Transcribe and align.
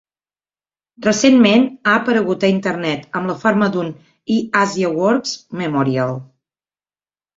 Recentment 1.07 1.67
ha 1.89 1.93
aparegut 1.97 2.45
a 2.47 2.49
internet 2.53 3.05
amb 3.19 3.33
la 3.33 3.37
forma 3.43 3.69
d'un 3.77 3.93
iAsiaWorks 4.37 5.37
Memorial. 5.63 6.17